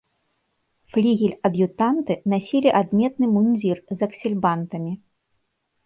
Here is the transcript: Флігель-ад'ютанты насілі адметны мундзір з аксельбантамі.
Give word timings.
Флігель-ад'ютанты 0.93 2.13
насілі 2.35 2.69
адметны 2.83 3.25
мундзір 3.37 3.77
з 3.97 4.11
аксельбантамі. 4.11 4.93